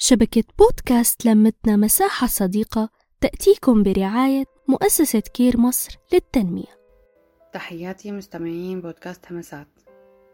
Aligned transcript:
شبكة 0.00 0.44
بودكاست 0.58 1.26
لمتنا 1.26 1.76
مساحة 1.76 2.26
صديقة 2.26 2.88
تأتيكم 3.20 3.82
برعاية 3.82 4.44
مؤسسة 4.68 5.20
كير 5.20 5.56
مصر 5.56 5.98
للتنمية. 6.12 6.78
تحياتي 7.52 8.12
مستمعين 8.12 8.80
بودكاست 8.80 9.32
همسات. 9.32 9.68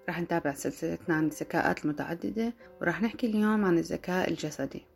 رح 0.09 0.21
نتابع 0.21 0.55
سلسلتنا 0.55 1.15
عن 1.15 1.27
الذكاءات 1.27 1.85
المتعددة 1.85 2.55
ورح 2.81 3.03
نحكي 3.03 3.27
اليوم 3.27 3.65
عن 3.65 3.79
الذكاء 3.79 4.31
الجسدي 4.31 4.87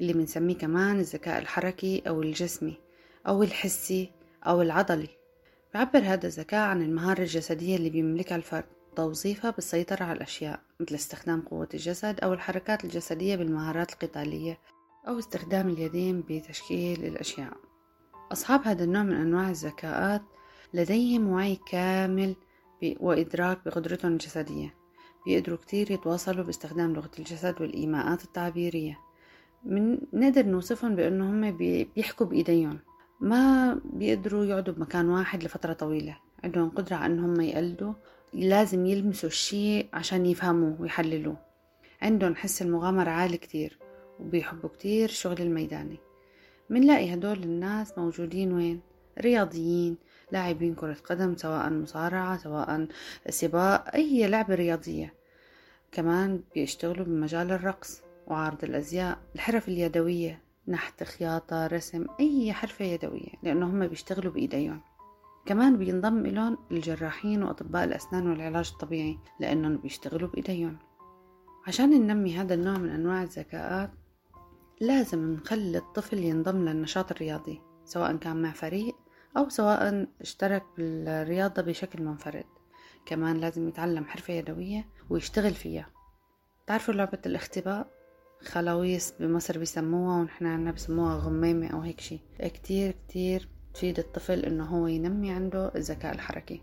اللي 0.00 0.12
بنسميه 0.12 0.54
كمان 0.54 0.98
الذكاء 0.98 1.38
الحركي 1.38 2.02
أو 2.08 2.22
الجسمي 2.22 2.76
أو 3.28 3.42
الحسي 3.42 4.12
أو 4.46 4.62
العضلي. 4.62 5.08
بعبر 5.74 5.98
هذا 5.98 6.26
الذكاء 6.26 6.68
عن 6.68 6.82
المهارة 6.82 7.20
الجسدية 7.20 7.76
اللي 7.76 7.90
بيملكها 7.90 8.36
الفرد. 8.36 8.64
توظيفها 8.96 9.50
بالسيطرة 9.50 10.04
على 10.04 10.16
الأشياء 10.16 10.60
مثل 10.80 10.94
استخدام 10.94 11.40
قوة 11.40 11.68
الجسد 11.74 12.20
أو 12.20 12.32
الحركات 12.32 12.84
الجسدية 12.84 13.36
بالمهارات 13.36 13.92
القتالية 13.92 14.58
أو 15.08 15.18
استخدام 15.18 15.68
اليدين 15.68 16.24
بتشكيل 16.28 17.04
الأشياء. 17.04 17.52
أصحاب 18.32 18.60
هذا 18.64 18.84
النوع 18.84 19.02
من 19.02 19.12
أنواع 19.12 19.50
الذكاءات 19.50 20.22
لديهم 20.74 21.28
وعي 21.28 21.58
كامل 21.70 22.36
وإدراك 23.00 23.58
بقدرتهم 23.66 24.12
الجسدية. 24.12 24.74
بيقدروا 25.26 25.58
كتير 25.58 25.90
يتواصلوا 25.90 26.44
باستخدام 26.44 26.92
لغة 26.92 27.10
الجسد 27.18 27.60
والإيماءات 27.60 28.24
التعبيرية. 28.24 28.98
من 29.64 29.98
نقدر 30.12 30.46
نوصفهم 30.46 30.96
بأنهم 30.96 31.56
بيحكوا 31.96 32.26
بإيديهم. 32.26 32.78
ما 33.20 33.74
بيقدروا 33.84 34.44
يقعدوا 34.44 34.74
بمكان 34.74 35.08
واحد 35.08 35.44
لفترة 35.44 35.72
طويلة. 35.72 36.25
عندهم 36.44 36.70
قدرة 36.70 36.96
على 36.96 37.12
أنهم 37.12 37.40
يقلدوا 37.40 37.92
لازم 38.32 38.86
يلمسوا 38.86 39.28
الشيء 39.28 39.86
عشان 39.92 40.26
يفهموه 40.26 40.80
ويحللوه. 40.80 41.36
عندهم 42.02 42.34
حس 42.34 42.62
المغامرة 42.62 43.10
عالي 43.10 43.36
كتير 43.36 43.78
وبيحبوا 44.20 44.68
كتير 44.68 45.08
الشغل 45.08 45.40
الميداني. 45.40 45.98
منلاقي 46.70 47.14
هدول 47.14 47.42
الناس 47.42 47.98
موجودين 47.98 48.52
وين؟ 48.52 48.80
رياضيين 49.20 49.96
لاعبين 50.32 50.74
كرة 50.74 50.96
قدم 51.04 51.36
سواء 51.36 51.70
مصارعة 51.70 52.38
سواء 52.38 52.86
سباق 53.28 53.94
أي 53.94 54.26
لعبة 54.28 54.54
رياضية. 54.54 55.14
كمان 55.92 56.40
بيشتغلوا 56.54 57.04
بمجال 57.04 57.52
الرقص 57.52 58.02
وعرض 58.26 58.64
الأزياء 58.64 59.18
الحرف 59.34 59.68
اليدوية 59.68 60.42
نحت 60.68 61.02
خياطة 61.04 61.66
رسم 61.66 62.06
أي 62.20 62.52
حرفة 62.52 62.84
يدوية 62.84 63.32
لأنه 63.42 63.66
هم 63.66 63.86
بيشتغلوا 63.86 64.32
بإيديهم. 64.32 64.80
كمان 65.46 65.76
بينضم 65.76 66.26
إلهم 66.26 66.58
الجراحين 66.70 67.42
وأطباء 67.42 67.84
الأسنان 67.84 68.30
والعلاج 68.30 68.70
الطبيعي 68.72 69.18
لأنهم 69.40 69.76
بيشتغلوا 69.76 70.28
بإيديهم. 70.28 70.78
عشان 71.66 71.90
ننمي 71.90 72.36
هذا 72.36 72.54
النوع 72.54 72.78
من 72.78 72.88
أنواع 72.88 73.22
الذكاءات 73.22 73.90
لازم 74.80 75.32
نخلي 75.32 75.78
الطفل 75.78 76.18
ينضم 76.18 76.68
للنشاط 76.68 77.10
الرياضي 77.10 77.60
سواء 77.84 78.16
كان 78.16 78.42
مع 78.42 78.52
فريق 78.52 78.96
أو 79.36 79.48
سواء 79.48 80.08
اشترك 80.20 80.62
بالرياضة 80.76 81.62
بشكل 81.62 82.02
منفرد. 82.02 82.44
كمان 83.06 83.36
لازم 83.36 83.68
يتعلم 83.68 84.04
حرفة 84.04 84.34
يدوية 84.34 84.88
ويشتغل 85.10 85.54
فيها. 85.54 85.86
تعرفوا 86.66 86.94
لعبة 86.94 87.18
الاختباء؟ 87.26 87.90
خلاويص 88.42 89.12
بمصر 89.20 89.58
بيسموها 89.58 90.20
ونحن 90.20 90.46
عنا 90.46 90.70
بسموها 90.70 91.16
غميمة 91.16 91.66
أو 91.66 91.80
هيك 91.80 92.00
شي. 92.00 92.20
كتير 92.38 92.90
كتير 93.08 93.48
تفيد 93.76 93.98
الطفل 93.98 94.44
إنه 94.44 94.64
هو 94.64 94.86
ينمي 94.86 95.30
عنده 95.30 95.72
الذكاء 95.74 96.14
الحركي. 96.14 96.62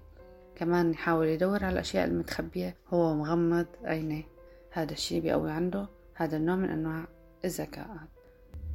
كمان 0.55 0.91
يحاول 0.91 1.27
يدور 1.27 1.63
على 1.63 1.73
الأشياء 1.73 2.05
المتخبية. 2.07 2.77
هو 2.93 3.15
مغمض 3.15 3.65
عينيه 3.83 4.23
هذا 4.71 4.91
الشي 4.91 5.19
بيقوي 5.19 5.51
عنده. 5.51 5.89
هذا 6.13 6.37
النوع 6.37 6.55
من 6.55 6.69
أنواع 6.69 7.07
الذكاءات. 7.45 8.09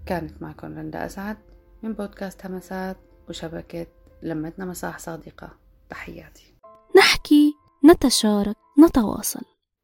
كانت 0.06 0.42
معكم 0.42 0.78
رندا 0.78 1.06
أسعد 1.06 1.36
من 1.82 1.92
بودكاست 1.92 2.46
همسات 2.46 2.96
وشبكة 3.28 3.86
لمتنا 4.22 4.64
مساح 4.64 4.98
صادقة 4.98 5.50
تحياتي. 5.90 6.54
نحكي 6.96 7.54
نتشارك 7.84 8.56
نتواصل. 8.84 9.57